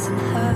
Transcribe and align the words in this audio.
sharing 0.00 0.18
a 0.36 0.49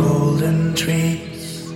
golden 0.00 0.74
trees, 0.74 1.68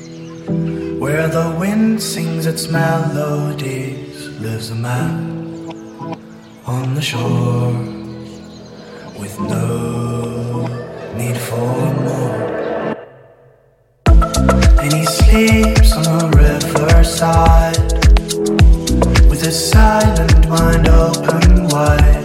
where 0.98 1.28
the 1.28 1.54
wind 1.60 2.02
sings 2.02 2.46
its 2.46 2.68
melodies, 2.68 4.28
lives 4.40 4.70
a 4.70 4.74
man 4.74 5.14
on 6.66 6.94
the 6.94 7.02
shore 7.02 7.72
with 9.20 9.34
no 9.40 10.66
need 11.18 11.36
for 11.48 11.72
more. 12.06 12.44
And 14.82 14.92
he 14.98 15.04
sleeps 15.04 15.92
on 16.00 16.04
the 16.18 16.28
riverside 16.44 17.92
with 19.28 19.42
his 19.42 19.58
silent 19.70 20.48
mind 20.48 20.88
open 20.88 21.68
wide. 21.68 22.23